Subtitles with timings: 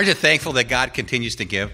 [0.00, 1.70] I'm just thankful that God continues to give,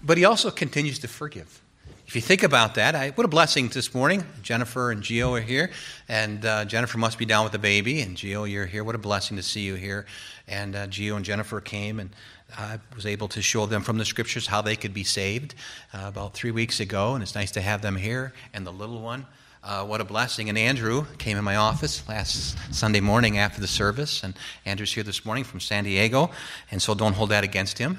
[0.00, 1.60] but He also continues to forgive.
[2.06, 4.22] If you think about that, I, what a blessing this morning.
[4.44, 5.72] Jennifer and Gio are here,
[6.08, 8.84] and uh, Jennifer must be down with the baby, and Gio, you're here.
[8.84, 10.06] What a blessing to see you here.
[10.46, 12.10] And uh, Gio and Jennifer came, and
[12.56, 15.56] I was able to show them from the scriptures how they could be saved
[15.92, 18.34] uh, about three weeks ago, and it's nice to have them here.
[18.54, 19.26] And the little one,
[19.62, 20.48] uh, what a blessing.
[20.48, 24.34] And Andrew came in my office last Sunday morning after the service, and
[24.64, 26.30] Andrew's here this morning from San Diego,
[26.70, 27.98] and so don't hold that against him.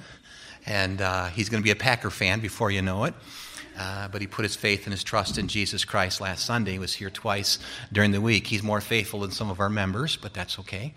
[0.66, 3.14] And uh, he's going to be a Packer fan before you know it.
[3.78, 6.74] Uh, but he put his faith and his trust in Jesus Christ last Sunday.
[6.74, 7.60] He was here twice
[7.94, 8.46] during the week.
[8.46, 10.94] He's more faithful than some of our members, but that's okay.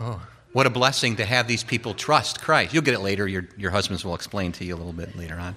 [0.00, 0.22] Oh.
[0.58, 2.74] What a blessing to have these people trust Christ.
[2.74, 3.28] You'll get it later.
[3.28, 5.54] Your, your husbands will explain to you a little bit later on.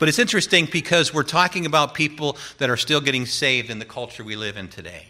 [0.00, 3.84] But it's interesting because we're talking about people that are still getting saved in the
[3.84, 5.06] culture we live in today.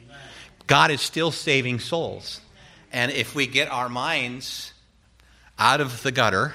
[0.66, 2.42] God is still saving souls.
[2.92, 4.74] And if we get our minds
[5.58, 6.54] out of the gutter,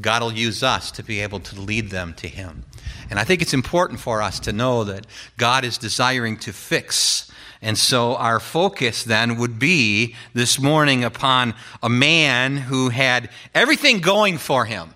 [0.00, 2.64] God will use us to be able to lead them to Him.
[3.10, 7.30] And I think it's important for us to know that God is desiring to fix
[7.62, 14.00] and so our focus then would be this morning upon a man who had everything
[14.00, 14.94] going for him,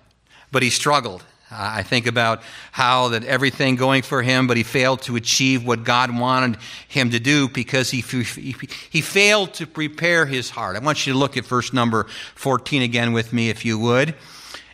[0.51, 1.23] but he struggled.
[1.49, 2.41] I think about
[2.73, 7.11] how that everything going for him, but he failed to achieve what God wanted him
[7.11, 10.75] to do because he, he, failed to prepare his heart.
[10.75, 14.13] I want you to look at verse number 14 again with me, if you would.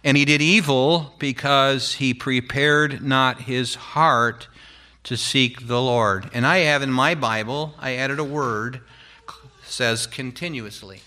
[0.03, 4.47] And he did evil because he prepared not his heart
[5.05, 6.29] to seek the Lord.
[6.33, 8.81] And I have in my Bible, I added a word
[9.73, 11.01] says continuously.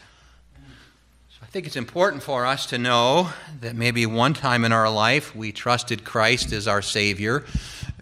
[1.29, 3.31] So I think it's important for us to know
[3.61, 7.45] that maybe one time in our life we trusted Christ as our Savior,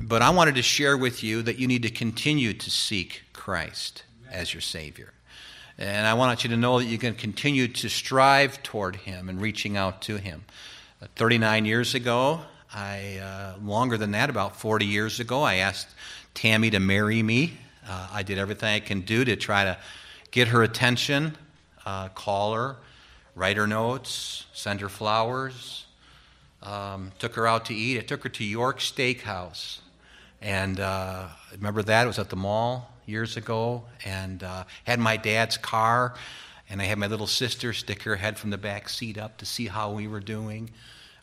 [0.01, 4.05] but I wanted to share with you that you need to continue to seek Christ
[4.31, 5.13] as your Savior.
[5.77, 9.41] And I want you to know that you can continue to strive toward Him and
[9.41, 10.45] reaching out to Him.
[11.17, 12.41] 39 years ago,
[12.73, 15.89] I uh, longer than that, about 40 years ago, I asked
[16.35, 17.59] Tammy to marry me.
[17.87, 19.77] Uh, I did everything I can do to try to
[20.31, 21.37] get her attention,
[21.85, 22.77] uh, call her,
[23.35, 25.87] write her notes, send her flowers.
[26.65, 27.99] Um, took her out to eat.
[27.99, 29.81] I took her to York Steakhouse,
[30.41, 35.19] and uh, remember that it was at the mall years ago, and uh, had my
[35.19, 36.15] dad's car,
[36.69, 39.47] and I had my little sister stick her head from the back seat up to
[39.47, 40.71] see how we were doing.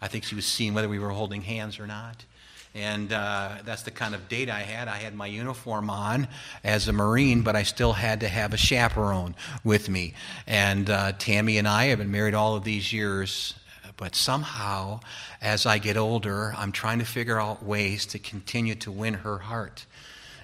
[0.01, 2.25] I think she was seeing whether we were holding hands or not.
[2.73, 4.87] And uh, that's the kind of date I had.
[4.87, 6.27] I had my uniform on
[6.63, 10.13] as a Marine, but I still had to have a chaperone with me.
[10.47, 13.55] And uh, Tammy and I have been married all of these years.
[13.97, 15.01] But somehow,
[15.41, 19.37] as I get older, I'm trying to figure out ways to continue to win her
[19.37, 19.85] heart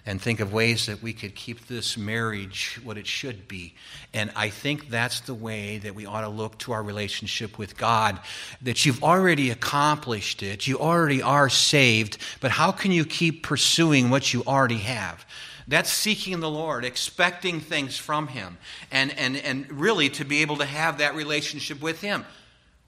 [0.08, 3.76] and think of ways that we could keep this marriage what it should be.
[4.14, 7.78] And I think that's the way that we ought to look to our relationship with
[7.78, 8.20] God
[8.62, 14.10] that you've already accomplished it, you already are saved, but how can you keep pursuing
[14.10, 15.26] what you already have?
[15.68, 18.58] That's seeking the Lord, expecting things from Him,
[18.90, 22.26] and, and, and really to be able to have that relationship with Him.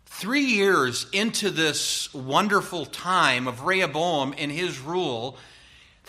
[0.06, 5.38] Three years into this wonderful time of Rehoboam in his rule,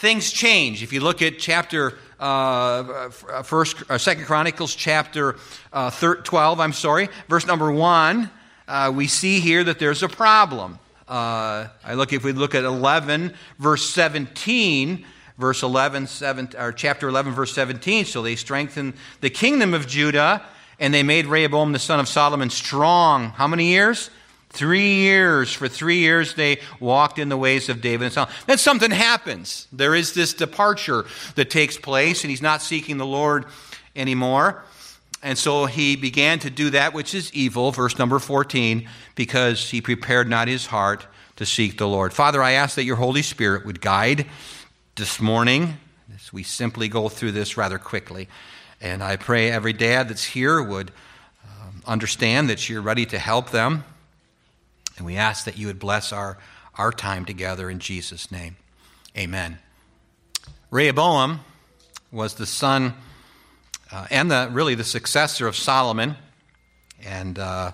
[0.00, 0.82] things change.
[0.82, 3.10] If you look at chapter uh,
[3.42, 5.36] first, uh, Second Chronicles chapter
[5.74, 8.30] uh, 12, I'm sorry, verse number one,
[8.66, 10.78] uh, we see here that there's a problem.
[11.06, 15.04] Uh, I look if we look at 11, verse 17.
[15.36, 18.04] Verse 11, 7, or chapter 11, verse 17.
[18.04, 20.44] So they strengthened the kingdom of Judah,
[20.78, 23.30] and they made Rehoboam the son of Solomon strong.
[23.30, 24.10] How many years?
[24.50, 25.52] Three years.
[25.52, 28.34] For three years, they walked in the ways of David and Solomon.
[28.46, 29.68] Then something happens.
[29.72, 31.06] There is this departure
[31.36, 33.46] that takes place, and he's not seeking the Lord
[33.94, 34.64] anymore.
[35.22, 39.80] And so he began to do that which is evil, verse number 14, because he
[39.80, 41.06] prepared not his heart
[41.36, 42.12] to seek the Lord.
[42.12, 44.26] Father, I ask that your Holy Spirit would guide
[44.96, 45.78] this morning
[46.14, 48.28] as we simply go through this rather quickly.
[48.80, 50.90] And I pray every dad that's here would
[51.44, 53.84] um, understand that you're ready to help them
[55.00, 56.36] and we ask that you would bless our,
[56.74, 58.56] our time together in Jesus' name.
[59.16, 59.58] Amen.
[60.70, 61.40] Rehoboam
[62.12, 62.92] was the son
[63.90, 66.16] uh, and the, really the successor of Solomon.
[67.02, 67.72] And uh,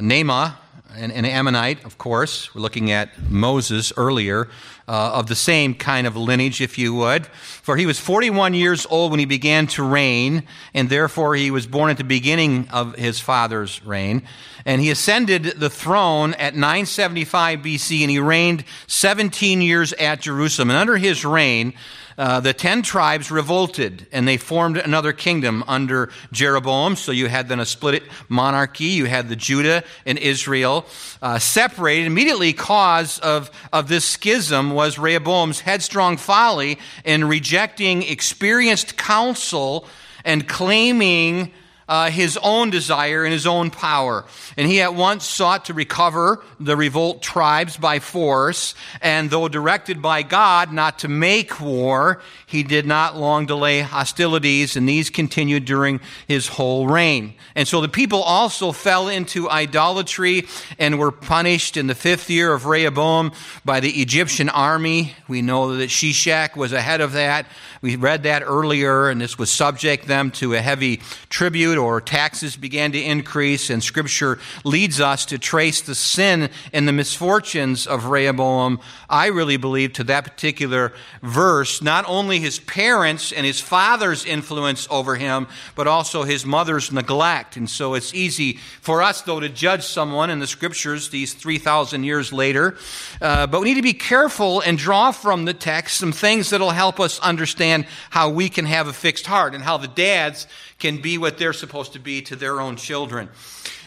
[0.00, 0.54] Naamah,
[0.96, 4.48] an, an, Ammonite, of course, we're looking at Moses earlier,
[4.86, 7.26] uh, of the same kind of lineage, if you would.
[7.26, 11.66] For he was 41 years old when he began to reign, and therefore he was
[11.66, 14.22] born at the beginning of his father's reign.
[14.64, 20.70] And he ascended the throne at 975 BC, and he reigned 17 years at Jerusalem.
[20.70, 21.74] And under his reign,
[22.16, 26.96] uh, the ten tribes revolted and they formed another kingdom under Jeroboam.
[26.96, 28.84] So you had then a split monarchy.
[28.84, 30.86] You had the Judah and Israel
[31.22, 32.06] uh, separated.
[32.06, 39.86] Immediately, cause of, of this schism was Rehoboam's headstrong folly in rejecting experienced counsel
[40.24, 41.52] and claiming
[41.88, 44.24] uh, his own desire and his own power.
[44.56, 48.74] And he at once sought to recover the revolt tribes by force.
[49.00, 54.76] And though directed by God not to make war, he did not long delay hostilities,
[54.76, 57.34] and these continued during his whole reign.
[57.54, 60.46] And so the people also fell into idolatry
[60.78, 63.32] and were punished in the fifth year of Rehoboam
[63.64, 65.14] by the Egyptian army.
[65.28, 67.46] We know that Shishak was ahead of that.
[67.84, 72.56] We read that earlier, and this would subject them to a heavy tribute or taxes
[72.56, 78.06] began to increase, and Scripture leads us to trace the sin and the misfortunes of
[78.06, 81.82] Rehoboam, I really believe, to that particular verse.
[81.82, 87.58] Not only his parents and his father's influence over him, but also his mother's neglect.
[87.58, 92.02] And so it's easy for us, though, to judge someone in the Scriptures these 3,000
[92.02, 92.78] years later.
[93.20, 96.62] Uh, but we need to be careful and draw from the text some things that
[96.62, 99.88] will help us understand understand how we can have a fixed heart and how the
[99.88, 100.46] dads
[100.78, 103.28] can be what they're supposed to be to their own children.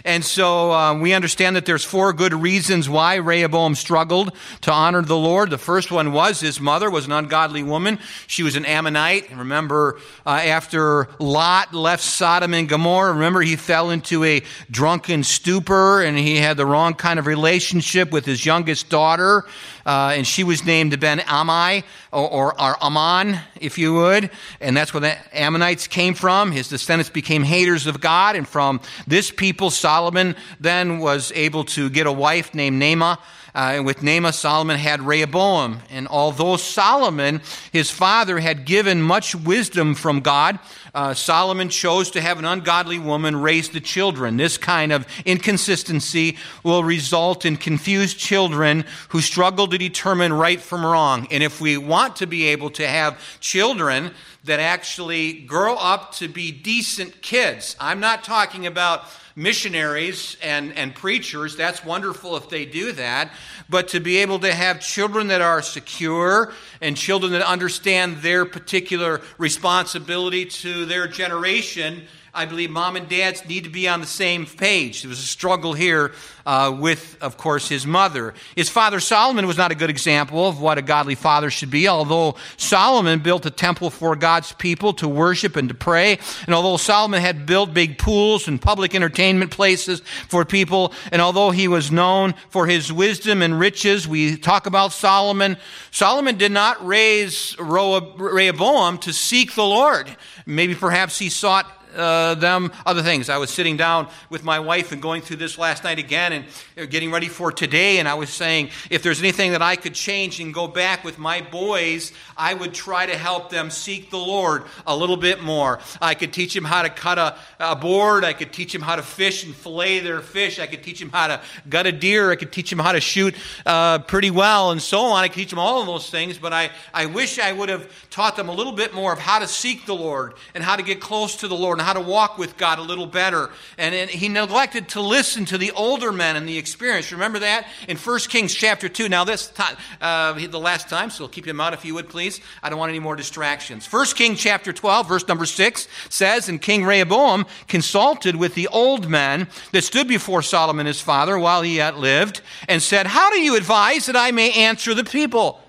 [0.06, 5.02] And so uh, we understand that there's four good reasons why Rehoboam struggled to honor
[5.02, 5.50] the Lord.
[5.50, 8.00] The first one was his mother was an ungodly woman.
[8.28, 9.36] She was an Ammonite.
[9.36, 14.42] Remember, uh, after Lot left Sodom and Gomorrah, remember he fell into a
[14.72, 19.46] drunken stupor and he had the wrong kind of relationship with his youngest daughter.
[19.86, 24.30] Uh, and she was named Ben Ammi, or, or, or Ammon, if you would.
[24.60, 26.52] And that's where the Ammonites came from.
[26.52, 31.90] His descendants became haters of God, and from this people, Solomon then was able to
[31.90, 33.20] get a wife named Naamah.
[33.56, 35.80] Uh, and with Naamah, Solomon had Rehoboam.
[35.90, 37.42] And although Solomon,
[37.72, 40.60] his father, had given much wisdom from God,
[40.94, 44.36] uh, Solomon chose to have an ungodly woman raise the children.
[44.36, 50.86] This kind of inconsistency will result in confused children who struggle to determine right from
[50.86, 51.30] wrong.
[51.32, 54.12] And if we want to be able to have children
[54.44, 59.06] that actually grow up to be decent kids, I'm not talking about
[59.38, 61.56] missionaries and, and preachers.
[61.56, 63.32] That's wonderful if they do that.
[63.70, 66.52] But to be able to have children that are secure
[66.82, 72.08] and children that understand their particular responsibility to their generation
[72.38, 75.02] I believe mom and dads need to be on the same page.
[75.02, 76.14] There was a struggle here
[76.46, 78.36] uh, with, of course, his mother.
[78.56, 81.88] His father Solomon was not a good example of what a godly father should be,
[81.88, 86.20] although Solomon built a temple for God's people to worship and to pray.
[86.46, 91.50] And although Solomon had built big pools and public entertainment places for people, and although
[91.50, 95.58] he was known for his wisdom and riches, we talk about Solomon.
[95.90, 100.16] Solomon did not raise Rehoboam to seek the Lord.
[100.46, 101.66] Maybe perhaps he sought
[101.98, 103.30] uh, them other things.
[103.30, 106.46] I was sitting down with my wife and going through this last night again and
[106.78, 109.94] uh, getting ready for today, and I was saying if there's anything that I could
[109.94, 114.18] change and go back with my boys, I would try to help them seek the
[114.18, 115.80] Lord a little bit more.
[116.02, 118.96] I could teach them how to cut a, a board, I could teach them how
[118.96, 122.32] to fish and fillet their fish, I could teach them how to gut a deer,
[122.32, 123.36] I could teach them how to shoot
[123.66, 125.24] uh, pretty well, and so on.
[125.24, 127.92] I could teach them all of those things, but I, I wish I would have
[128.10, 130.84] taught them a little bit more of how to seek the Lord and how to
[130.84, 133.50] get close to the Lord how to walk with God a little better.
[133.78, 137.14] And, and he neglected to listen to the older men and the experience.
[137.14, 139.08] Remember that in 1 Kings chapter 2.
[139.08, 142.42] Now, this time, uh, the last time, so keep him out if you would, please.
[142.62, 143.90] I don't want any more distractions.
[143.90, 149.08] 1 King chapter 12, verse number 6 says, And King Rehoboam consulted with the old
[149.08, 153.40] men that stood before Solomon his father while he yet lived, and said, How do
[153.40, 155.62] you advise that I may answer the people?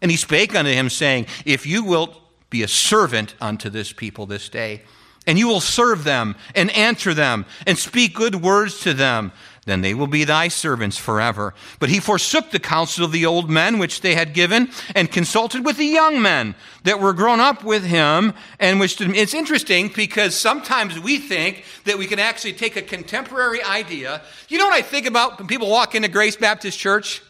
[0.00, 2.16] And he spake unto him, saying, If you wilt
[2.48, 4.82] be a servant unto this people this day,
[5.26, 9.32] and you will serve them and answer them and speak good words to them,
[9.64, 11.54] then they will be thy servants forever.
[11.78, 15.64] But he forsook the counsel of the old men which they had given and consulted
[15.64, 20.34] with the young men that were grown up with him and which it's interesting because
[20.34, 24.22] sometimes we think that we can actually take a contemporary idea.
[24.48, 27.22] You know what I think about when people walk into Grace Baptist Church?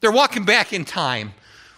[0.00, 1.32] They're walking back in time.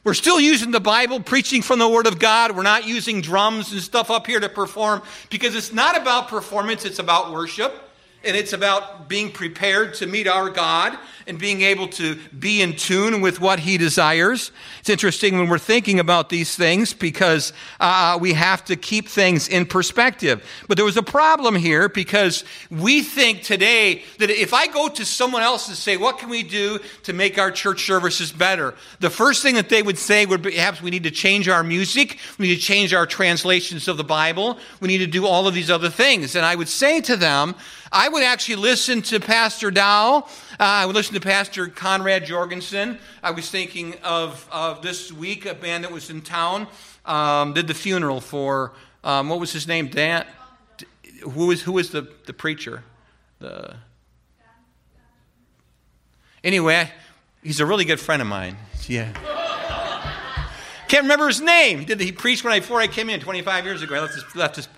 [0.04, 2.56] We're still using the Bible, preaching from the Word of God.
[2.56, 6.85] We're not using drums and stuff up here to perform because it's not about performance,
[6.85, 7.73] it's about worship.
[8.25, 12.75] And it's about being prepared to meet our God and being able to be in
[12.75, 14.50] tune with what He desires.
[14.81, 19.49] It's interesting when we're thinking about these things because uh, we have to keep things
[19.49, 20.45] in perspective.
[20.69, 25.05] But there was a problem here because we think today that if I go to
[25.05, 28.75] someone else and say, What can we do to make our church services better?
[29.00, 31.62] The first thing that they would say would be perhaps we need to change our
[31.62, 35.47] music, we need to change our translations of the Bible, we need to do all
[35.47, 36.37] of these other things.
[36.37, 37.55] And I would say to them,
[37.95, 40.19] I would actually listen to Pastor Dow.
[40.19, 40.25] Uh,
[40.59, 42.99] I would listen to Pastor Conrad Jorgensen.
[43.23, 46.69] I was thinking of, of this week, a band that was in town
[47.05, 48.73] um, did the funeral for,
[49.05, 49.89] um, what was his name?
[49.89, 50.25] Dan?
[51.21, 52.83] Who was, who was the, the preacher?
[53.41, 53.77] The,
[56.43, 56.91] anyway,
[57.43, 58.57] he's a really good friend of mine.
[58.87, 59.13] Yeah.
[60.89, 61.85] Can't remember his name.
[61.85, 63.95] Did he preach when I before I came in 25 years ago?
[63.95, 64.69] I left his, left his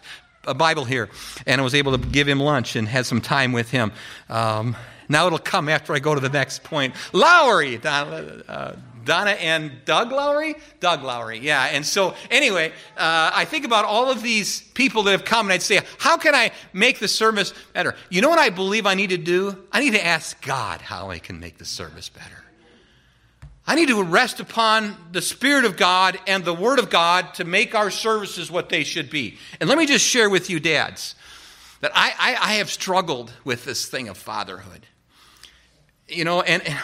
[0.46, 1.08] a Bible here,
[1.46, 3.92] and I was able to give him lunch and had some time with him.
[4.28, 4.76] Um,
[5.08, 6.94] now it'll come after I go to the next point.
[7.12, 10.54] Lowry, Donna, uh, Donna and Doug Lowry?
[10.80, 11.64] Doug Lowry, yeah.
[11.66, 15.52] And so, anyway, uh, I think about all of these people that have come, and
[15.52, 17.94] I'd say, How can I make the service better?
[18.08, 19.58] You know what I believe I need to do?
[19.72, 22.43] I need to ask God how I can make the service better.
[23.66, 27.44] I need to rest upon the Spirit of God and the Word of God to
[27.44, 29.38] make our services what they should be.
[29.58, 31.14] And let me just share with you, dads,
[31.80, 34.86] that I, I, I have struggled with this thing of fatherhood.
[36.08, 36.78] You know, and, and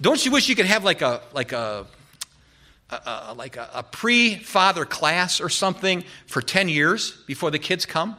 [0.00, 1.86] don't you wish you could have like a like a,
[2.90, 8.16] a, like a, a pre-father class or something for 10 years before the kids come?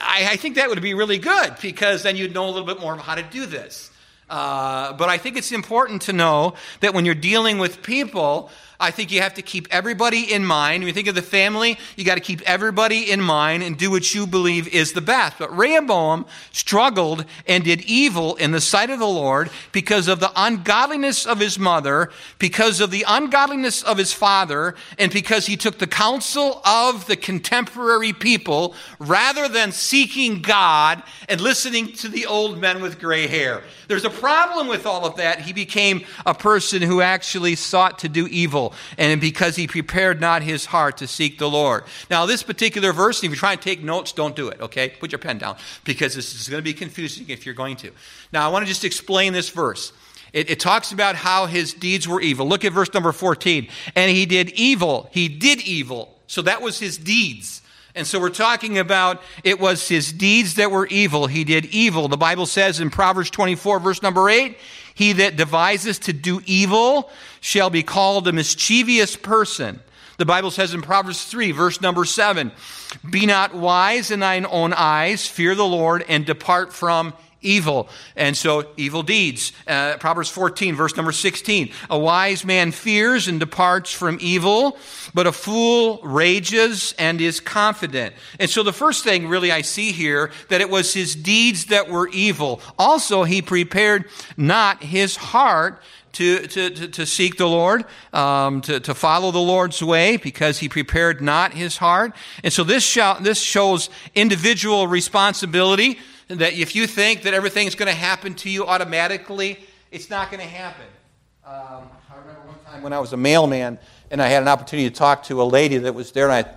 [0.00, 2.80] I, I think that would be really good because then you'd know a little bit
[2.80, 3.90] more of how to do this.
[4.28, 8.90] Uh, but I think it's important to know that when you're dealing with people, I
[8.90, 10.82] think you have to keep everybody in mind.
[10.82, 13.90] When you think of the family, you got to keep everybody in mind and do
[13.90, 15.38] what you believe is the best.
[15.38, 20.32] But Rehoboam struggled and did evil in the sight of the Lord because of the
[20.36, 25.78] ungodliness of his mother, because of the ungodliness of his father, and because he took
[25.78, 32.58] the counsel of the contemporary people rather than seeking God and listening to the old
[32.60, 33.62] men with gray hair.
[33.88, 35.40] There's a problem with all of that.
[35.40, 38.65] He became a person who actually sought to do evil,
[38.98, 41.84] and because he prepared not his heart to seek the Lord.
[42.10, 44.90] Now, this particular verse, if you're trying to take notes, don't do it, okay?
[44.90, 47.90] Put your pen down, because this is going to be confusing if you're going to.
[48.32, 49.92] Now, I want to just explain this verse.
[50.32, 52.46] It, it, talks about how his deeds were evil.
[52.46, 53.68] Look at verse number 14.
[53.94, 55.08] And he did evil.
[55.12, 56.14] He did evil.
[56.26, 57.62] So that was his deeds.
[57.96, 61.26] And so we're talking about it was his deeds that were evil.
[61.26, 62.08] He did evil.
[62.08, 64.58] The Bible says in Proverbs 24, verse number 8,
[64.94, 67.10] he that devises to do evil
[67.40, 69.80] shall be called a mischievous person.
[70.18, 72.52] The Bible says in Proverbs 3, verse number 7,
[73.08, 77.88] Be not wise in thine own eyes, fear the Lord, and depart from evil.
[78.16, 79.52] And so, evil deeds.
[79.66, 81.70] Uh, Proverbs 14, verse number 16.
[81.90, 84.78] A wise man fears and departs from evil,
[85.14, 88.14] but a fool rages and is confident.
[88.38, 91.88] And so, the first thing really I see here that it was his deeds that
[91.88, 92.60] were evil.
[92.78, 95.82] Also, he prepared not his heart
[96.16, 100.68] to, to, to, seek the Lord, um, to, to follow the Lord's way, because he
[100.68, 102.14] prepared not his heart.
[102.42, 107.88] And so this, show, this shows individual responsibility that if you think that everything's going
[107.88, 110.86] to happen to you automatically, it's not going to happen.
[111.44, 113.78] Um, I remember one time when I was a mailman
[114.10, 116.50] and I had an opportunity to talk to a lady that was there and I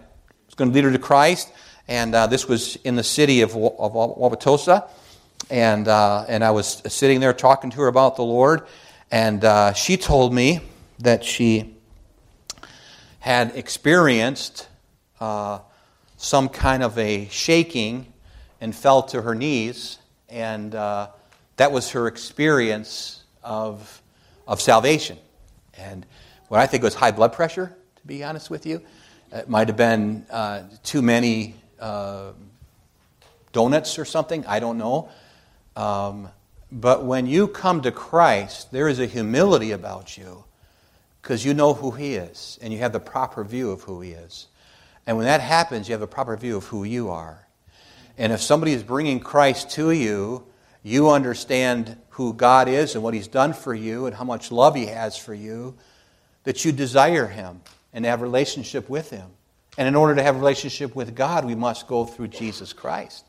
[0.47, 1.51] was going to lead her to Christ.
[1.87, 4.89] And uh, this was in the city of, of Wauwatosa.
[5.49, 8.63] And, uh, and I was sitting there talking to her about the Lord.
[9.11, 10.61] And uh, she told me
[10.99, 11.75] that she
[13.19, 14.67] had experienced
[15.19, 15.59] uh,
[16.17, 18.11] some kind of a shaking
[18.61, 19.97] and fell to her knees.
[20.29, 21.09] And uh,
[21.57, 24.01] that was her experience of,
[24.47, 25.17] of salvation.
[25.77, 26.05] And
[26.47, 28.81] what I think was high blood pressure, to be honest with you.
[29.31, 32.31] It might have been uh, too many uh,
[33.51, 34.45] donuts or something.
[34.45, 35.09] I don't know.
[35.75, 36.29] Um,
[36.71, 40.43] but when you come to Christ, there is a humility about you
[41.21, 44.11] because you know who He is and you have the proper view of who He
[44.11, 44.47] is.
[45.05, 47.47] And when that happens, you have a proper view of who you are.
[48.19, 50.43] And if somebody is bringing Christ to you,
[50.83, 54.75] you understand who God is and what He's done for you and how much love
[54.75, 55.77] He has for you,
[56.43, 57.61] that you desire Him
[57.93, 59.29] and have relationship with Him.
[59.77, 63.23] And in order to have relationship with God, we must go through Jesus Christ.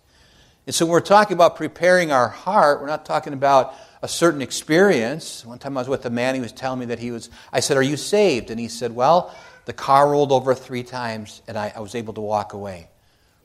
[0.67, 4.43] And so when we're talking about preparing our heart, we're not talking about a certain
[4.43, 5.47] experience.
[5.47, 7.61] One time I was with a man, he was telling me that he was, I
[7.61, 8.51] said, Are you saved?
[8.51, 9.33] And he said, Well,
[9.67, 12.89] the car rolled over three times and I, I was able to walk away.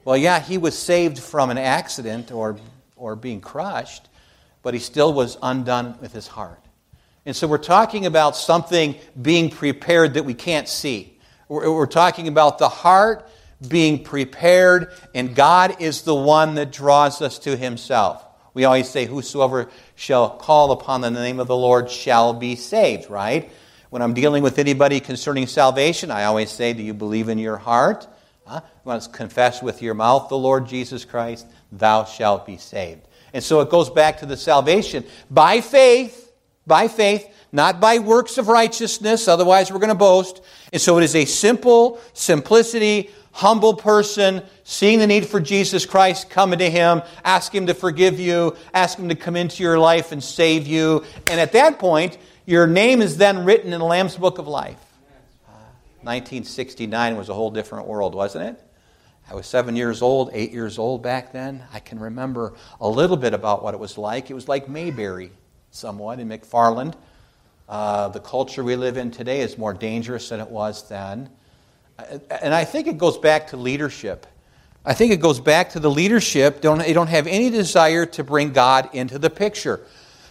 [0.05, 2.57] Well, yeah, he was saved from an accident or
[2.95, 4.07] or being crushed,
[4.63, 6.59] but he still was undone with his heart.
[7.25, 11.17] And so we're talking about something being prepared that we can't see.
[11.47, 13.29] We're, talking about the heart
[13.67, 18.25] being prepared, and God is the one that draws us to himself.
[18.53, 23.09] We always say, Whosoever shall call upon the name of the Lord shall be saved,
[23.09, 23.51] right?
[23.91, 27.57] When I'm dealing with anybody concerning salvation, I always say, Do you believe in your
[27.57, 28.07] heart?
[28.45, 28.61] Huh?
[28.63, 33.01] You must confess with your mouth the Lord Jesus Christ, thou shalt be saved.
[33.33, 36.31] And so it goes back to the salvation by faith,
[36.67, 40.41] by faith, not by works of righteousness, otherwise we're going to boast.
[40.71, 46.29] And so it is a simple, simplicity, humble person seeing the need for Jesus Christ,
[46.29, 50.11] coming to Him, ask Him to forgive you, ask Him to come into your life
[50.11, 51.03] and save you.
[51.27, 54.77] And at that point, your name is then written in the Lamb's Book of Life.
[56.05, 58.61] 1969 was a whole different world, wasn't it?
[59.27, 61.63] I was seven years old, eight years old back then.
[61.73, 64.29] I can remember a little bit about what it was like.
[64.29, 65.31] It was like Mayberry,
[65.71, 66.93] somewhat, in McFarland.
[67.67, 71.27] Uh, the culture we live in today is more dangerous than it was then.
[72.29, 74.27] And I think it goes back to leadership.
[74.85, 76.61] I think it goes back to the leadership.
[76.61, 79.81] Don't, they don't have any desire to bring God into the picture.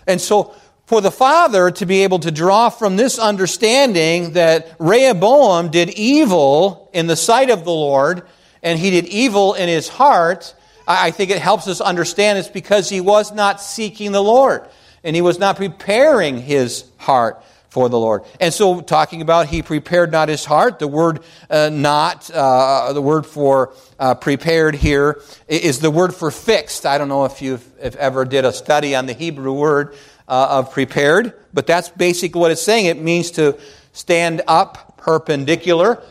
[0.07, 0.55] And so
[0.87, 6.91] for the father to be able to draw from this understanding that Rehoboam did evil
[6.93, 8.27] in the sight of the Lord
[8.63, 10.55] and he did evil in his heart,
[10.87, 14.69] I think it helps us understand it's because he was not seeking the Lord
[15.03, 17.43] and he was not preparing his heart
[17.75, 18.23] for the Lord.
[18.39, 23.03] And so, talking about he prepared not his heart, the word uh, not, uh, the
[23.03, 26.87] word for uh, prepared here is the word for fixed.
[26.87, 29.97] I don't know if you've if ever did a study on the Hebrew word
[30.29, 32.87] uh, of prepared, but that's basically what it's saying.
[32.87, 33.59] It means to
[33.93, 36.03] stand up perpendicular.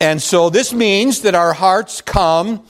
[0.00, 2.64] And so this means that our hearts come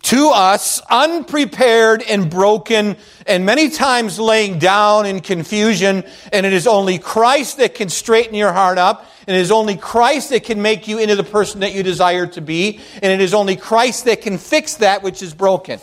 [0.00, 2.96] to us unprepared and broken
[3.26, 6.04] and many times laying down in confusion.
[6.32, 9.06] And it is only Christ that can straighten your heart up.
[9.26, 12.26] And it is only Christ that can make you into the person that you desire
[12.28, 12.80] to be.
[13.02, 15.80] And it is only Christ that can fix that which is broken.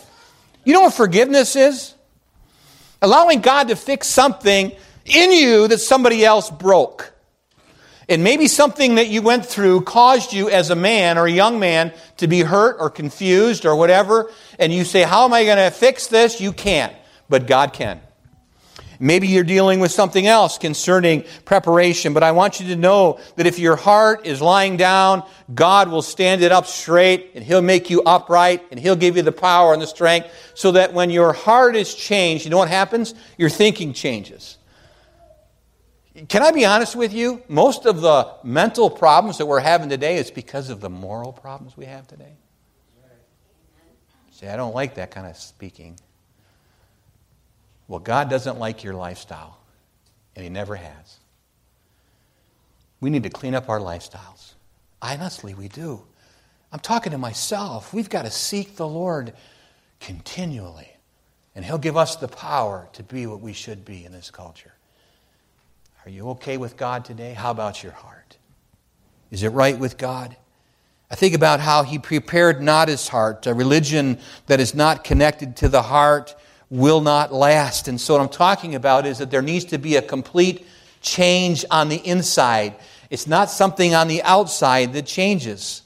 [0.64, 1.94] You know what forgiveness is?
[3.02, 4.72] Allowing God to fix something
[5.04, 7.12] in you that somebody else broke.
[8.08, 11.58] And maybe something that you went through caused you as a man or a young
[11.58, 14.30] man to be hurt or confused or whatever.
[14.58, 16.40] And you say, How am I going to fix this?
[16.40, 16.94] You can't,
[17.28, 18.00] but God can.
[18.98, 23.46] Maybe you're dealing with something else concerning preparation, but I want you to know that
[23.46, 25.22] if your heart is lying down,
[25.54, 29.22] God will stand it up straight and He'll make you upright and He'll give you
[29.22, 32.68] the power and the strength so that when your heart is changed, you know what
[32.68, 33.14] happens?
[33.38, 34.58] Your thinking changes.
[36.28, 37.42] Can I be honest with you?
[37.46, 41.76] Most of the mental problems that we're having today is because of the moral problems
[41.76, 42.36] we have today.
[44.30, 45.98] See, I don't like that kind of speaking.
[47.88, 49.58] Well, God doesn't like your lifestyle,
[50.34, 51.18] and He never has.
[53.00, 54.54] We need to clean up our lifestyles.
[55.00, 56.02] Honestly, we do.
[56.72, 57.92] I'm talking to myself.
[57.94, 59.34] We've got to seek the Lord
[60.00, 60.90] continually,
[61.54, 64.72] and He'll give us the power to be what we should be in this culture.
[66.04, 67.34] Are you okay with God today?
[67.34, 68.36] How about your heart?
[69.30, 70.36] Is it right with God?
[71.10, 73.46] I think about how he prepared not his heart.
[73.46, 76.34] A religion that is not connected to the heart
[76.70, 77.88] will not last.
[77.88, 80.66] And so, what I'm talking about is that there needs to be a complete
[81.00, 82.74] change on the inside.
[83.10, 85.82] It's not something on the outside that changes.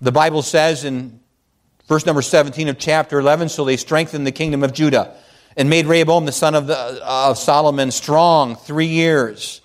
[0.00, 1.20] The Bible says in
[1.86, 5.14] verse number 17 of chapter 11 so they strengthened the kingdom of Judah
[5.56, 9.60] and made Rehoboam the son of, the, of Solomon strong three years.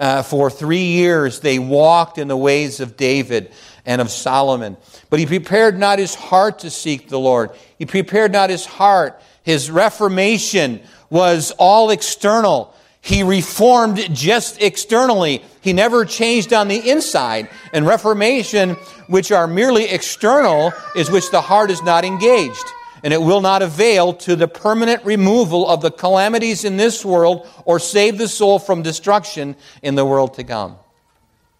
[0.00, 3.52] Uh, for three years they walked in the ways of David
[3.86, 4.76] and of Solomon.
[5.10, 7.50] But he prepared not his heart to seek the Lord.
[7.78, 10.80] He prepared not his heart his reformation
[11.10, 12.74] was all external.
[13.02, 15.44] He reformed just externally.
[15.60, 17.50] He never changed on the inside.
[17.74, 18.70] And reformation,
[19.06, 22.64] which are merely external, is which the heart is not engaged.
[23.02, 27.46] And it will not avail to the permanent removal of the calamities in this world
[27.66, 30.78] or save the soul from destruction in the world to come.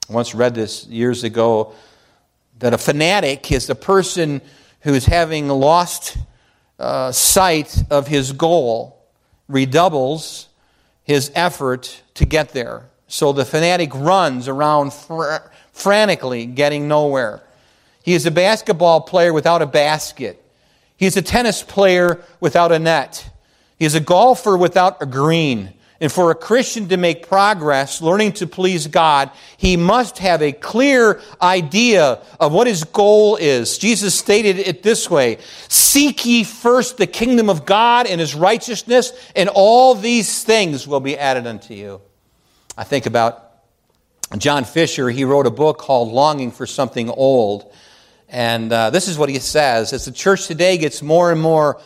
[0.09, 1.75] I once read this years ago
[2.61, 4.41] that a fanatic is the person
[4.81, 6.17] who is having lost
[6.79, 9.05] uh, sight of his goal
[9.49, 10.49] redoubles
[11.03, 12.89] his effort to get there.
[13.07, 15.37] So the fanatic runs around fr-
[15.73, 17.43] frantically, getting nowhere.
[18.03, 20.43] He is a basketball player without a basket.
[20.97, 23.31] He is a tennis player without a net.
[23.79, 25.74] He is a golfer without a green.
[26.01, 30.51] And for a Christian to make progress, learning to please God, he must have a
[30.53, 33.79] clear idea of what his goal is.
[33.79, 39.13] Jesus stated it this way Seek ye first the kingdom of God and his righteousness,
[39.37, 42.01] and all these things will be added unto you.
[42.77, 43.53] I think about
[44.37, 45.09] John Fisher.
[45.11, 47.73] He wrote a book called Longing for Something Old.
[48.29, 51.81] And uh, this is what he says As the church today gets more and more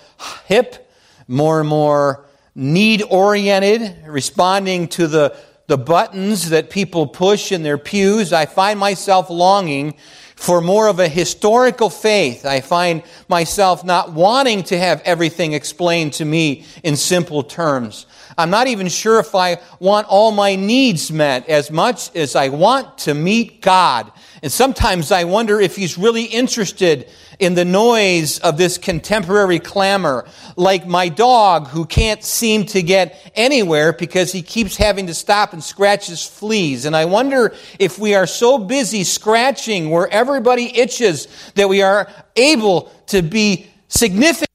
[0.46, 0.90] hip,
[1.26, 2.24] more and more
[2.58, 5.36] need oriented, responding to the,
[5.68, 8.32] the buttons that people push in their pews.
[8.32, 9.94] I find myself longing
[10.34, 12.44] for more of a historical faith.
[12.44, 18.06] I find myself not wanting to have everything explained to me in simple terms.
[18.36, 22.48] I'm not even sure if I want all my needs met as much as I
[22.48, 24.10] want to meet God.
[24.42, 30.26] And sometimes I wonder if He's really interested in the noise of this contemporary clamor,
[30.56, 35.52] like my dog who can't seem to get anywhere because he keeps having to stop
[35.52, 36.84] and scratch his fleas.
[36.84, 42.10] And I wonder if we are so busy scratching where everybody itches that we are
[42.34, 44.48] able to be significant.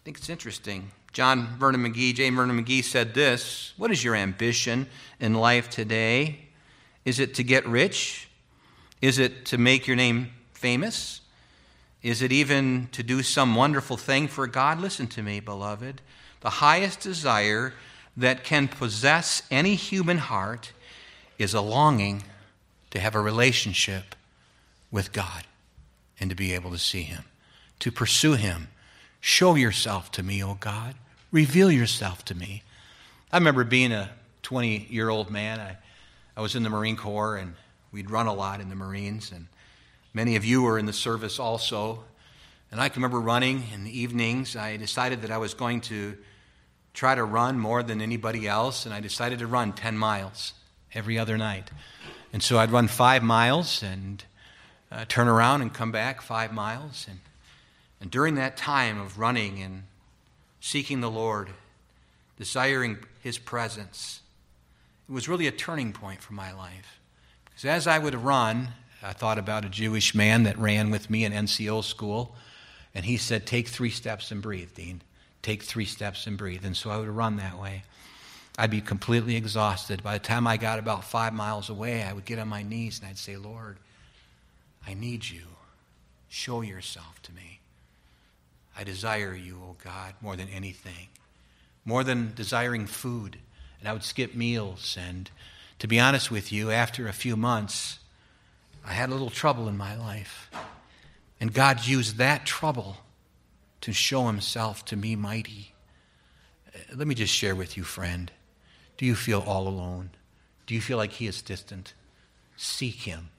[0.00, 0.90] I think it's interesting.
[1.12, 2.30] John Vernon McGee, J.
[2.30, 4.88] Vernon McGee said this What is your ambition
[5.20, 6.48] in life today?
[7.04, 8.29] Is it to get rich?
[9.00, 11.20] Is it to make your name famous?
[12.02, 14.80] Is it even to do some wonderful thing for God?
[14.80, 16.00] Listen to me, beloved.
[16.40, 17.74] The highest desire
[18.16, 20.72] that can possess any human heart
[21.38, 22.22] is a longing
[22.90, 24.14] to have a relationship
[24.90, 25.44] with God
[26.18, 27.24] and to be able to see Him,
[27.78, 28.68] to pursue Him.
[29.20, 30.94] Show yourself to me, O God.
[31.30, 32.62] Reveal yourself to me.
[33.32, 34.10] I remember being a
[34.42, 35.60] 20 year old man.
[35.60, 35.76] I,
[36.36, 37.54] I was in the Marine Corps and
[37.92, 39.46] We'd run a lot in the Marines, and
[40.14, 42.04] many of you were in the service also.
[42.70, 44.54] And I can remember running in the evenings.
[44.54, 46.16] I decided that I was going to
[46.94, 50.54] try to run more than anybody else, and I decided to run 10 miles
[50.94, 51.70] every other night.
[52.32, 54.24] And so I'd run five miles and
[54.92, 57.06] uh, turn around and come back five miles.
[57.08, 57.20] And,
[58.00, 59.84] and during that time of running and
[60.60, 61.50] seeking the Lord,
[62.38, 64.20] desiring His presence,
[65.08, 66.99] it was really a turning point for my life.
[67.60, 68.68] So as I would run,
[69.02, 72.34] I thought about a Jewish man that ran with me in NCO school,
[72.94, 75.02] and he said, Take three steps and breathe, Dean.
[75.42, 76.64] Take three steps and breathe.
[76.64, 77.82] And so I would run that way.
[78.56, 80.02] I'd be completely exhausted.
[80.02, 82.98] By the time I got about five miles away, I would get on my knees
[82.98, 83.76] and I'd say, Lord,
[84.86, 85.42] I need you.
[86.30, 87.60] Show yourself to me.
[88.74, 91.08] I desire you, O oh God, more than anything,
[91.84, 93.36] more than desiring food.
[93.80, 95.30] And I would skip meals and
[95.80, 97.98] to be honest with you, after a few months,
[98.84, 100.50] I had a little trouble in my life.
[101.40, 102.98] And God used that trouble
[103.80, 105.72] to show himself to me mighty.
[106.68, 108.30] Uh, let me just share with you, friend.
[108.98, 110.10] Do you feel all alone?
[110.66, 111.94] Do you feel like he is distant?
[112.58, 113.30] Seek him.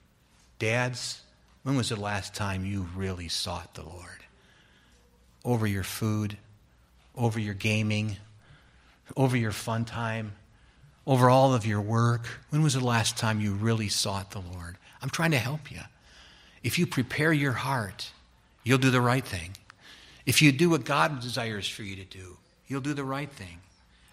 [0.58, 1.22] Dads,
[1.62, 4.24] when was the last time you really sought the Lord?
[5.44, 6.36] Over your food,
[7.16, 8.16] over your gaming,
[9.16, 10.32] over your fun time,
[11.06, 12.26] over all of your work?
[12.50, 14.76] When was the last time you really sought the Lord?
[15.00, 15.80] I'm trying to help you.
[16.62, 18.10] If you prepare your heart,
[18.62, 19.56] you'll do the right thing.
[20.26, 22.36] If you do what God desires for you to do,
[22.68, 23.58] you'll do the right thing.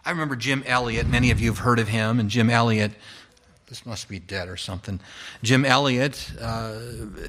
[0.03, 1.07] I remember Jim Elliot.
[1.07, 2.19] Many of you have heard of him.
[2.19, 2.93] And Jim Elliot,
[3.67, 4.99] this must be dead or something.
[5.43, 6.79] Jim Elliot, uh,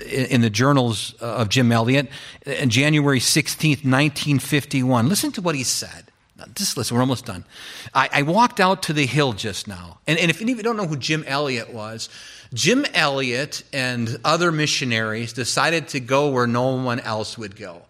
[0.06, 2.08] in, the journals of Jim Elliot,
[2.46, 6.09] in January 16th, 1951, listen to what he said
[6.54, 7.44] just listen, we're almost done.
[7.94, 9.98] I, I walked out to the hill just now.
[10.06, 12.08] And, and if any of you don't know who Jim Elliot was,
[12.52, 17.82] Jim Elliot and other missionaries decided to go where no one else would go.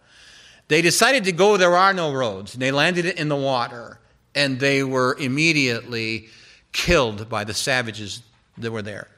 [0.68, 2.52] They decided to go where there are no roads.
[2.52, 3.98] They landed in the water,
[4.34, 6.28] and they were immediately
[6.72, 8.22] killed by the savages
[8.58, 9.08] that were there.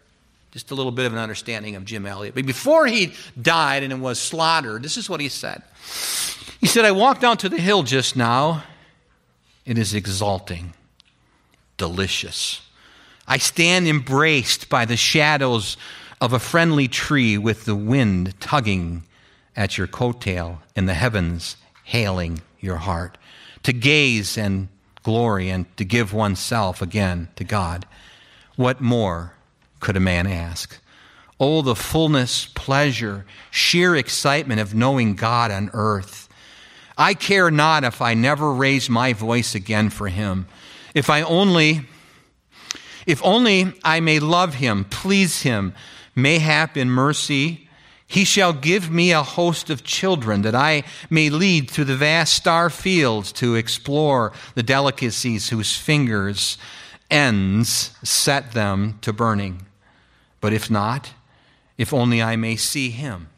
[0.52, 2.34] Just a little bit of an understanding of Jim Elliot.
[2.34, 5.62] But before he died and was slaughtered, this is what he said.
[6.60, 8.62] He said, I walked down to the hill just now
[9.64, 10.74] it is exalting,
[11.76, 12.62] delicious.
[13.26, 15.76] I stand embraced by the shadows
[16.20, 19.04] of a friendly tree with the wind tugging
[19.56, 23.18] at your coattail and the heavens hailing your heart.
[23.64, 24.68] To gaze and
[25.02, 27.86] glory and to give oneself again to God.
[28.56, 29.34] What more
[29.80, 30.78] could a man ask?
[31.40, 36.21] Oh, the fullness, pleasure, sheer excitement of knowing God on earth
[37.02, 40.46] I care not if I never raise my voice again for him.
[40.94, 41.88] If I only,
[43.06, 45.74] if only I may love him, please him,
[46.14, 47.68] mayhap in mercy,
[48.12, 52.34] He shall give me a host of children that I may lead through the vast
[52.34, 56.58] star fields to explore the delicacies whose fingers'
[57.10, 59.62] ends set them to burning.
[60.42, 61.12] But if not,
[61.78, 63.30] if only I may see him,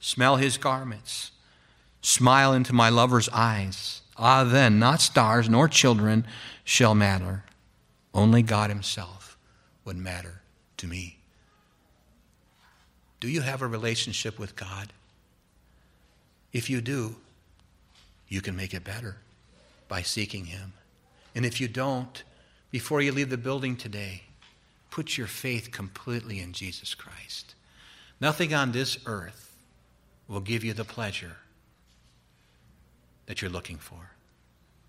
[0.00, 1.30] smell his garments,
[2.00, 6.26] smile into my lover's eyes, ah, then not stars nor children
[6.64, 7.44] shall matter.
[8.12, 9.36] Only God himself
[9.84, 10.40] would matter
[10.78, 11.18] to me.
[13.20, 14.92] Do you have a relationship with God?
[16.52, 17.16] If you do,
[18.28, 19.16] you can make it better
[19.88, 20.72] by seeking Him.
[21.34, 22.22] And if you don't,
[22.70, 24.22] before you leave the building today,
[24.90, 27.54] put your faith completely in Jesus Christ.
[28.20, 29.54] Nothing on this earth
[30.28, 31.36] will give you the pleasure
[33.30, 34.10] that you're looking for.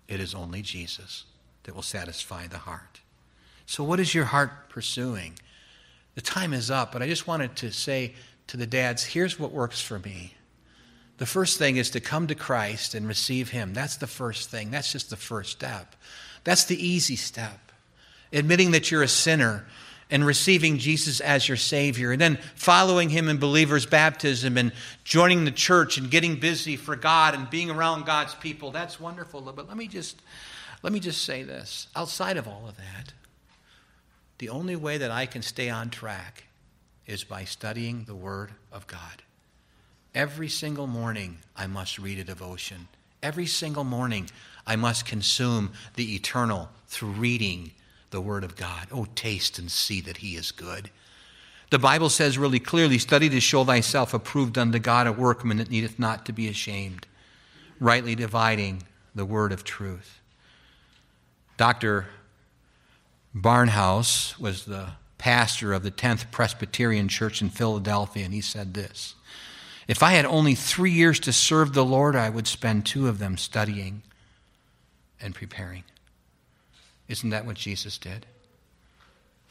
[0.08, 1.26] It is only Jesus
[1.62, 2.98] that will satisfy the heart.
[3.66, 5.34] So, what is your heart pursuing?
[6.16, 8.14] The time is up, but I just wanted to say
[8.48, 10.34] to the dads here's what works for me.
[11.18, 13.74] The first thing is to come to Christ and receive Him.
[13.74, 14.72] That's the first thing.
[14.72, 15.94] That's just the first step.
[16.42, 17.70] That's the easy step.
[18.32, 19.66] Admitting that you're a sinner
[20.12, 24.70] and receiving Jesus as your Savior, and then following Him in believer's baptism and
[25.04, 28.70] joining the church and getting busy for God and being around God's people.
[28.70, 29.40] That's wonderful.
[29.40, 30.20] But let me just,
[30.82, 33.14] let me just say this outside of all of that,
[34.36, 36.44] the only way that I can stay on track
[37.06, 39.22] is by studying the Word of God.
[40.14, 42.88] Every single morning, I must read a devotion.
[43.22, 44.28] Every single morning,
[44.66, 47.70] I must consume the eternal through reading
[48.12, 48.86] the Word of God.
[48.92, 50.90] Oh, taste and see that He is good.
[51.70, 55.70] The Bible says really clearly study to show thyself approved unto God, a workman that
[55.70, 57.06] needeth not to be ashamed,
[57.80, 60.20] rightly dividing the Word of truth.
[61.56, 62.06] Dr.
[63.34, 69.14] Barnhouse was the pastor of the 10th Presbyterian Church in Philadelphia, and he said this
[69.88, 73.18] If I had only three years to serve the Lord, I would spend two of
[73.18, 74.02] them studying
[75.20, 75.84] and preparing.
[77.12, 78.24] Isn't that what Jesus did?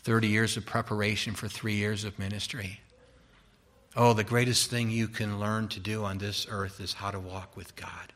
[0.03, 2.79] 30 years of preparation for three years of ministry.
[3.95, 7.19] Oh, the greatest thing you can learn to do on this earth is how to
[7.19, 8.13] walk with God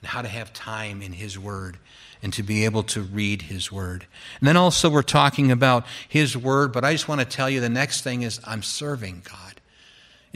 [0.00, 1.76] and how to have time in His Word
[2.22, 4.06] and to be able to read His Word.
[4.38, 7.60] And then also, we're talking about His Word, but I just want to tell you
[7.60, 9.60] the next thing is I'm serving God.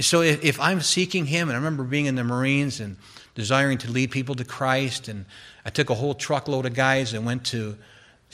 [0.01, 2.99] So if, if I'm seeking Him, and I remember being in the Marines and
[3.35, 5.25] desiring to lead people to Christ, and
[5.65, 7.79] I took a whole truckload of guys and went to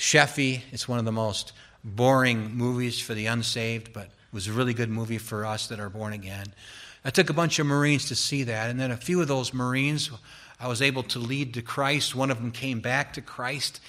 [0.00, 0.62] Sheffey.
[0.72, 1.52] It's one of the most
[1.84, 5.78] boring movies for the unsaved, but it was a really good movie for us that
[5.78, 6.46] are born again.
[7.04, 9.52] I took a bunch of Marines to see that, and then a few of those
[9.52, 10.10] Marines
[10.58, 12.14] I was able to lead to Christ.
[12.14, 13.80] One of them came back to Christ.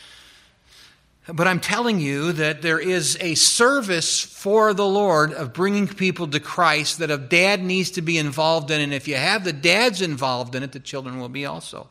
[1.28, 6.28] But I'm telling you that there is a service for the Lord of bringing people
[6.28, 8.82] to Christ that a dad needs to be involved in.
[8.82, 11.88] And if you have the dads involved in it, the children will be also.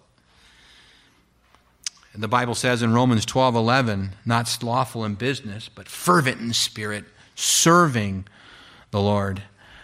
[2.21, 7.07] The Bible says in Romans 12 11, not slothful in business, but fervent in spirit,
[7.35, 8.27] serving
[8.91, 9.43] the Lord.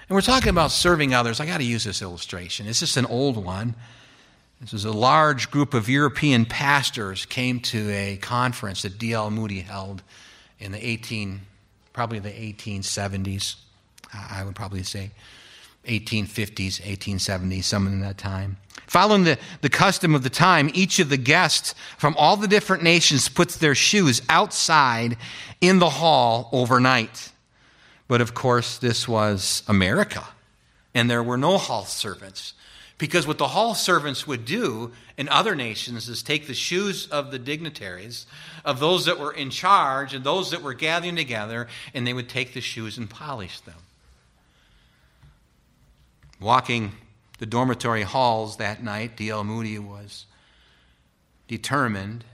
[0.09, 1.41] And we're talking about serving others.
[1.41, 2.67] I got to use this illustration.
[2.67, 3.75] It's just an old one.
[4.61, 9.31] This was a large group of European pastors came to a conference that D.L.
[9.31, 10.03] Moody held
[10.59, 11.41] in the 18,
[11.95, 13.57] probably the 1870s,
[14.13, 15.11] I would probably say
[15.87, 18.59] 1850s, 1870s, something in that time.
[18.87, 22.83] Following the, the custom of the time, each of the guests from all the different
[22.83, 25.17] nations puts their shoes outside
[25.61, 27.33] in the hall overnight.
[28.09, 30.25] But of course, this was America,
[30.95, 32.55] and there were no hall servants.
[32.99, 37.31] Because what the hall servants would do in other nations is take the shoes of
[37.31, 38.27] the dignitaries,
[38.65, 42.29] of those that were in charge and those that were gathering together, and they would
[42.29, 43.75] take the shoes and polish them.
[46.41, 46.93] Walking
[47.39, 49.45] the dormitory halls that night, D.L.
[49.45, 50.27] Moody was
[51.49, 52.25] determined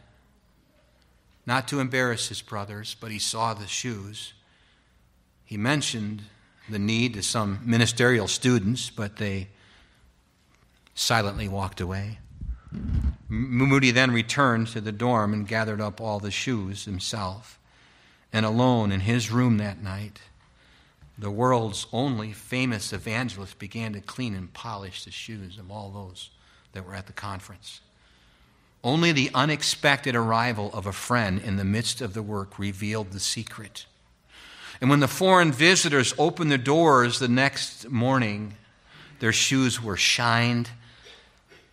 [1.45, 4.33] not to embarrass his brothers, but he saw the shoes.
[5.45, 6.23] He mentioned
[6.69, 9.49] the need to some ministerial students, but they
[10.95, 12.19] silently walked away.
[13.29, 17.59] Moody then returned to the dorm and gathered up all the shoes himself.
[18.33, 20.21] And alone in his room that night,
[21.18, 26.31] the world's only famous evangelist began to clean and polish the shoes of all those
[26.72, 27.81] that were at the conference.
[28.83, 33.20] Only the unexpected arrival of a friend in the midst of the work revealed the
[33.20, 33.87] secret.
[34.81, 38.55] And when the foreign visitors opened their doors the next morning,
[39.20, 40.70] their shoes were shined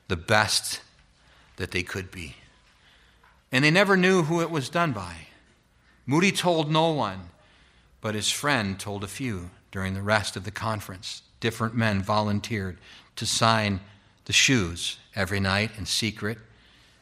[0.08, 0.82] the best
[1.56, 2.36] that they could be.
[3.52, 5.16] And they never knew who it was done by.
[6.06, 7.30] Moody told no one,
[8.02, 11.22] but his friend told a few during the rest of the conference.
[11.40, 12.78] different men volunteered
[13.16, 13.80] to sign
[14.26, 16.38] the shoes every night in secret.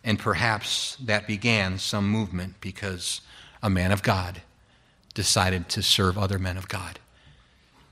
[0.03, 3.21] And perhaps that began some movement because
[3.61, 4.41] a man of God
[5.13, 6.99] decided to serve other men of God.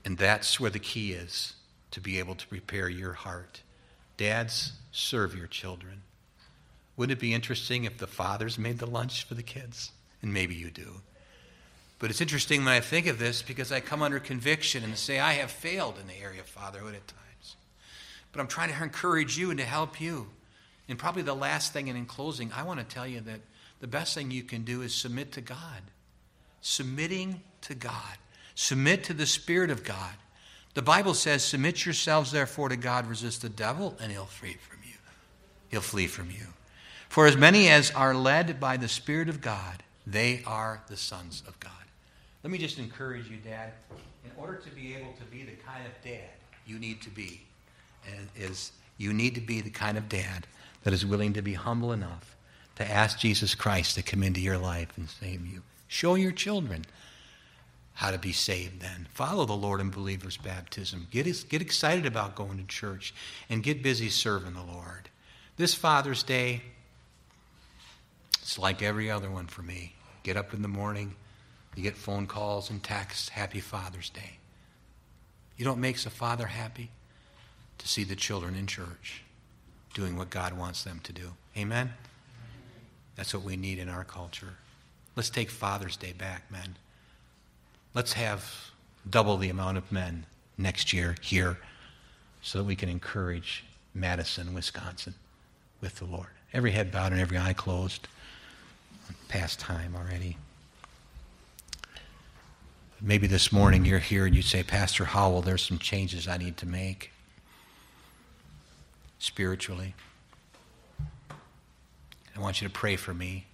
[0.04, 1.54] And that's where the key is
[1.90, 3.62] to be able to prepare your heart.
[4.16, 6.02] Dads, serve your children.
[6.96, 9.90] Wouldn't it be interesting if the fathers made the lunch for the kids?
[10.22, 11.02] And maybe you do.
[11.98, 15.18] But it's interesting when I think of this because I come under conviction and say
[15.18, 17.56] I have failed in the area of fatherhood at times.
[18.32, 20.28] But I'm trying to encourage you and to help you.
[20.88, 23.40] And probably the last thing, and in closing, I want to tell you that
[23.80, 25.82] the best thing you can do is submit to God.
[26.60, 28.18] Submitting to God.
[28.54, 30.14] Submit to the Spirit of God.
[30.74, 34.80] The Bible says, Submit yourselves therefore to God, resist the devil, and he'll flee from
[34.84, 34.96] you.
[35.70, 36.46] He'll flee from you.
[37.08, 41.42] For as many as are led by the Spirit of God, they are the sons
[41.48, 41.72] of God.
[42.46, 43.72] Let me just encourage you, Dad.
[44.24, 46.30] In order to be able to be the kind of dad
[46.64, 47.40] you need to be,
[48.36, 50.46] is you need to be the kind of dad
[50.84, 52.36] that is willing to be humble enough
[52.76, 55.62] to ask Jesus Christ to come into your life and save you.
[55.88, 56.84] Show your children
[57.94, 59.08] how to be saved then.
[59.12, 61.08] Follow the Lord in believer's baptism.
[61.10, 63.12] Get, get excited about going to church
[63.50, 65.08] and get busy serving the Lord.
[65.56, 66.62] This Father's Day,
[68.40, 69.94] it's like every other one for me.
[70.22, 71.16] Get up in the morning,
[71.76, 74.38] you get phone calls and texts, Happy Father's Day.
[75.56, 76.90] You know what makes a father happy?
[77.78, 79.22] To see the children in church
[79.92, 81.32] doing what God wants them to do.
[81.56, 81.92] Amen?
[83.16, 84.54] That's what we need in our culture.
[85.14, 86.76] Let's take Father's Day back, men.
[87.94, 88.70] Let's have
[89.08, 90.26] double the amount of men
[90.58, 91.58] next year here
[92.42, 95.14] so that we can encourage Madison, Wisconsin
[95.80, 96.28] with the Lord.
[96.52, 98.08] Every head bowed and every eye closed.
[99.28, 100.36] Past time already.
[103.02, 106.56] Maybe this morning you're here and you say, Pastor Howell, there's some changes I need
[106.58, 107.12] to make
[109.18, 109.94] spiritually.
[112.34, 113.46] I want you to pray for me.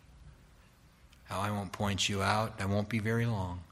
[1.24, 2.54] How I won't point you out.
[2.60, 3.64] I won't be very long.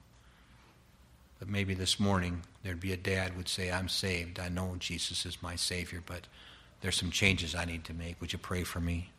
[1.38, 4.40] But maybe this morning there'd be a dad would say, I'm saved.
[4.40, 6.26] I know Jesus is my Savior, but
[6.80, 8.20] there's some changes I need to make.
[8.20, 9.10] Would you pray for me?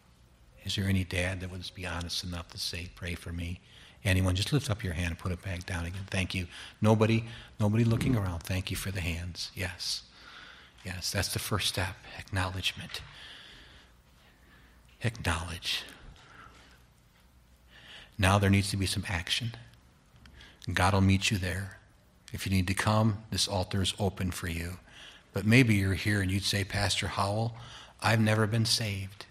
[0.66, 3.62] Is there any dad that would be honest enough to say, pray for me?
[4.04, 6.06] Anyone, just lift up your hand and put it back down again.
[6.10, 6.48] Thank you.
[6.82, 7.26] Nobody,
[7.60, 8.42] nobody looking around.
[8.42, 9.52] Thank you for the hands.
[9.56, 10.04] Yes.
[10.84, 11.96] Yes, that's the first step.
[12.18, 13.02] Acknowledgement.
[15.04, 15.84] Acknowledge.
[18.18, 19.54] Now there needs to be some action.
[20.72, 21.78] God will meet you there.
[22.34, 24.78] If you need to come, this altar is open for you.
[25.34, 27.54] But maybe you're here and you'd say, Pastor Howell,
[28.02, 29.26] I've never been saved.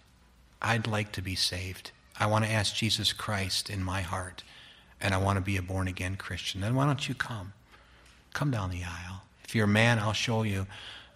[0.63, 1.91] I'd like to be saved.
[2.19, 4.43] I want to ask Jesus Christ in my heart
[5.01, 7.53] and I want to be a born again Christian, then why don't you come?
[8.33, 9.23] Come down the aisle.
[9.45, 10.67] If you're a man, I'll show you.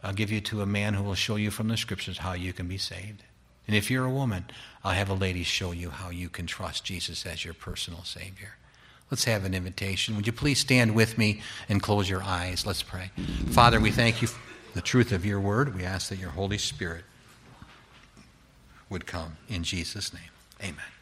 [0.03, 2.53] I'll give you to a man who will show you from the scriptures how you
[2.53, 3.23] can be saved.
[3.66, 4.44] And if you're a woman,
[4.83, 8.57] I'll have a lady show you how you can trust Jesus as your personal Savior.
[9.11, 10.16] Let's have an invitation.
[10.16, 12.66] Would you please stand with me and close your eyes?
[12.66, 13.11] Let's pray.
[13.51, 14.40] Father, we thank you for
[14.75, 15.75] the truth of your word.
[15.75, 17.05] We ask that your Holy Spirit
[18.90, 20.23] would come in Jesus' name.
[20.61, 20.94] Amen.